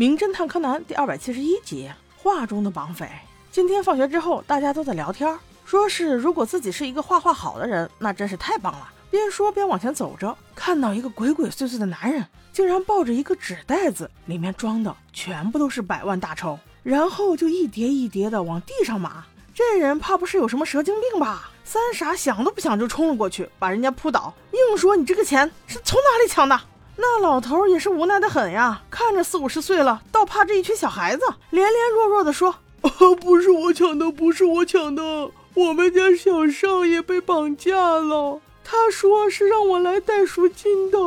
[0.00, 3.06] 名侦探柯南第二百七十一集，画中的绑匪。
[3.52, 8.90] 今天放学之后，大家都在聊天，说是如果自己是一个画画好的人，那真是太棒了。
[9.10, 19.26] 边说边往前走着，看到一个鬼鬼祟祟的男人，竟然抱着一个纸袋子，里面装的全部都是百万大钞，然后就一叠一叠的往地上码。
[19.54, 21.50] 这人怕不是有什么蛇精病吧？
[21.62, 26.58] 三傻想都不想就冲了过去，把人家扑倒，硬说你这个钱是从哪里抢的？
[27.02, 32.50] 那老头也是无奈的很呀，看着四五十岁了，倒怕这一群小孩子，连连弱弱的说
[32.82, 32.90] ：“啊
[33.20, 40.98] 不是我抢的，不是我抢的，我们家小少爷被绑架了，他说是让我来带赎金的。”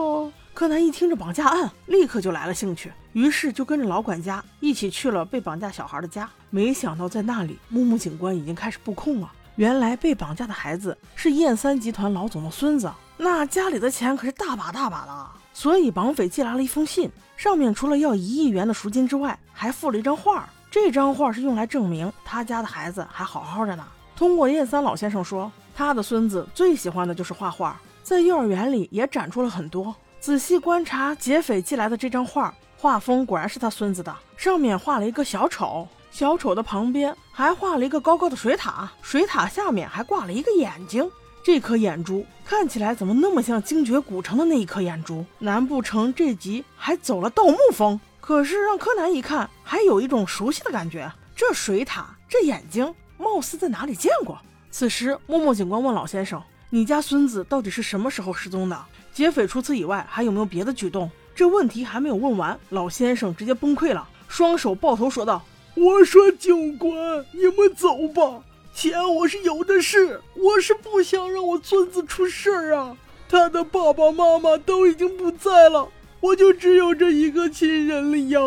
[0.56, 6.30] 柯南一听这绑架案，立刻就来了兴趣，于是就跟着老管家一起去了被绑架小孩的家。
[6.50, 9.32] 没想到在那里，木木警官已经开始布控了。
[9.56, 12.92] 原来被绑架的孩子是燕三集团老总的孙子，
[13.24, 15.28] 那家里的钱可是大把大把的。
[15.54, 20.50] 所以绑匪寄来了一封信，上面除了要一亿元的赎金之外，还附了一张画。
[20.70, 23.86] 这张画是用来证明他家的孩子还好好的呢。
[24.14, 29.96] 通过叶三老先生说，他的孙子最喜欢的就是画画，在幼儿园里也展出了很多。
[30.20, 34.14] 仔细观察劫匪寄来的这张画，画风果然是他孙子的。
[34.36, 41.10] 上面画了一个小丑，小丑的旁边还画了一个高高的水塔，水塔下面还挂了一个眼睛。
[41.44, 45.26] 这颗眼珠看起来怎么那么像精绝古城的那一颗眼珠？
[45.40, 48.00] 难不成这集还走了盗墓风？
[48.22, 51.12] 可是让柯南一看，还有一种熟悉的感觉。
[51.36, 54.40] 这水塔，这眼睛，貌似在哪里见过。
[54.72, 56.42] 此时，默默警官问老先生
[56.72, 58.86] ：“你家孙子到底是什么时候失踪的？
[59.14, 65.44] 劫匪除此以外，还有没有别的举动？”这问题还没有问完，老先生直接崩溃了，双手抱头说道
[65.76, 66.94] ：“我说警官，
[67.34, 68.42] 你们走吧。”
[68.74, 72.98] 钱我是有的是，我是不想让我孙子出事儿啊！
[73.30, 75.88] 他的爸爸妈妈都已经不在了，
[76.20, 78.40] 我就只有这一个亲人了呀！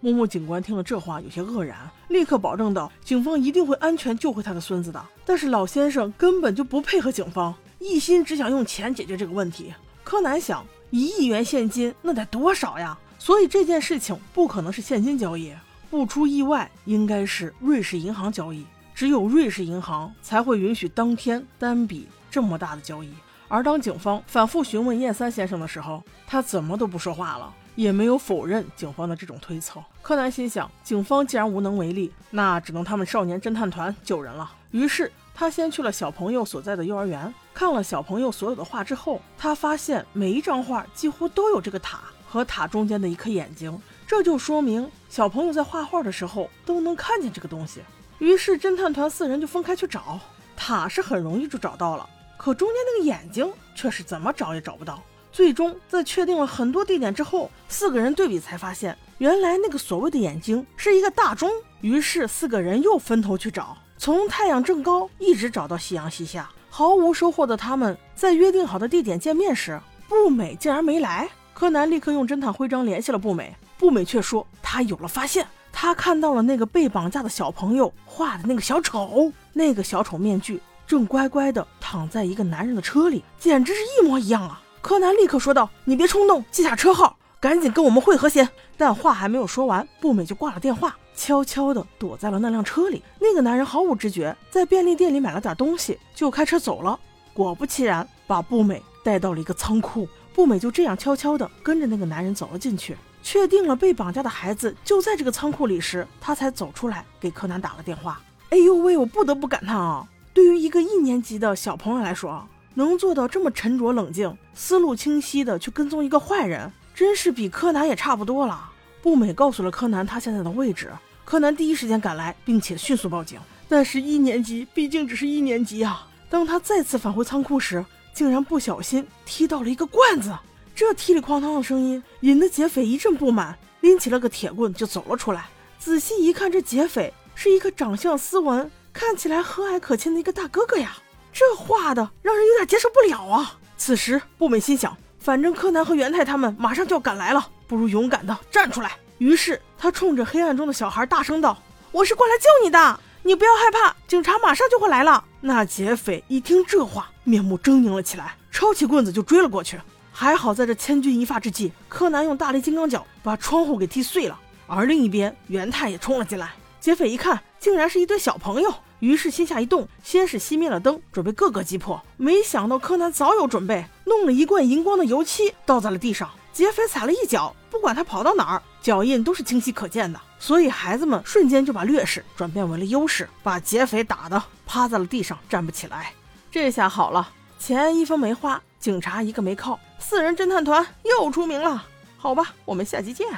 [0.00, 1.78] 木木警官听了这话，有些愕然，
[2.08, 9.72] 立刻保证道：“警方一定会安全救回他的孙子的。”但是老先生根本就不配合警方，一心只想用钱解决这个问题。
[10.02, 12.98] 柯南想，一亿元现金那得多少呀？
[13.20, 15.52] 所以这件事情不可能是现金交易，
[15.88, 18.66] 不出意外，应该是瑞士银行交易。
[18.94, 23.10] 只有瑞士银行才会允许当天单笔这么大的交易。
[23.48, 29.78] 而当警方反复询问燕三先生的时候，他怎么都不说话了，也没有否认警方的这种推测。
[30.00, 34.50] 柯南心想，警方既然无能为力，那只能他们少年侦探团救人了。
[34.70, 47.82] 于是他先去了小朋友所在的幼儿园，看了小朋友所有的画之后，他发现每一张画几乎都有这个塔和塔中间的一颗眼睛，这就说明小朋友在画画的时候都能看见这个东西。
[48.22, 50.20] 于是侦探团四人就分开去找
[50.56, 55.02] 塔，是很容易就找到了，可中间那个眼睛却是怎么找也找不到。
[55.32, 61.50] 最终在确定了很多地点之后，四个人对比才发现，原来那个所谓的眼睛是一个大钟。
[61.80, 71.28] 于是四个人又分头去找，从太阳正高一直找到夕阳西下，毫无收获的他们在约定好的地点见面时，步美竟然没来。
[71.52, 75.44] 柯南立刻用侦探徽章联系了步美，步美却说他有了发现。
[75.72, 84.62] 他看到了那个被绑架的小朋友画的那个小丑，那个小丑面具正乖乖的躺在一个男人的车里，简直是一模一样啊！
[84.80, 88.48] 柯南立刻说道：“你别冲动，记下车号，赶紧跟我们会合先。”
[88.78, 93.02] 但话还没有说完，步美就挂了电话，悄悄的躲在了那辆车里。
[93.18, 96.96] 那个男人毫无知觉，在便利店里买了点东西，就开车走了。
[97.34, 100.06] 果不其然，把步美带到了一个仓库。
[100.32, 102.96] 步美就这样悄悄的跟着那个男人走了进去。
[103.22, 108.20] 确定了被绑架的孩子就在这个仓库里时，他才走出来给柯南打了电话。
[108.50, 118.70] 哎呦喂，我不得不感叹啊，对于一个一年级的小朋友来说，能做到这么沉着冷静、思路清晰的去跟踪一个坏人，真是比柯南也差不多了。
[119.00, 120.90] 步美告诉了柯南他现在的位置，
[121.24, 123.40] 柯南第一时间赶来，并且迅速报警。
[123.68, 126.06] 但是，一年级毕竟只是一年级啊。
[126.28, 130.30] 当他再次返回仓库时，竟然不小心踢到了一个罐子。
[130.74, 135.46] 这踢里哐当的声音引得劫匪一阵不满，拎起了个铁棍就走了出来。
[135.78, 140.96] 仔细一看，这劫匪是一个长相斯文、看起来和蔼可亲的一个大哥哥呀！
[141.32, 143.58] 这画的让人有点接受不了啊！
[143.76, 148.92] 此时，步美心想，反正柯南和元太他们马上就要赶来了，不如勇敢的站出来。
[149.18, 151.56] 于是，他冲着黑暗中的小孩大声道
[151.90, 159.80] ：“我是过来救你的，你不要害怕，警察马上就会来了。”那劫匪一听这话，面目狰狞了起来，抄起棍子就追了过去。
[160.12, 166.52] 还好在这千钧一发之际柯南用大力金刚脚把窗户给踢碎了而另一边元太也冲了进来。
[166.80, 168.72] 劫匪一看竟然是一堆小朋友。
[169.00, 176.30] 于是心下一动先是熄灭了灯准备各个击破没想到柯南早有准备弄了一罐荧光的油漆倒在了地上。
[176.52, 180.20] 劫匪踩了一脚不管他跑到哪儿脚印都是清晰可见的。
[180.38, 186.12] 所以孩子们瞬间就把劣势转变为了优势把劫匪打的趴在了地上站不起来。
[186.50, 191.86] 这下好了钱一分没花警察一个没靠，四人侦探团又出名了。
[192.18, 193.28] 好吧，我们下期见。